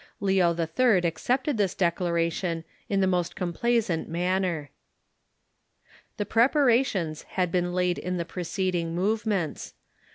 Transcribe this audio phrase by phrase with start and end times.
[0.19, 1.05] Leo IH.
[1.05, 4.71] accepted this declaration in the most complaisant manner.
[6.17, 9.75] The preparations had been laid in the preceding move ments.